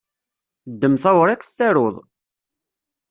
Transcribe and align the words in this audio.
Ddem 0.71 0.95
tawriqt, 1.03 1.51
taruḍ! 1.57 1.95